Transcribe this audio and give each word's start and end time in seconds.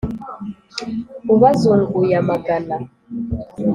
ubazunguye 1.33 2.13
amagana. 2.21 2.75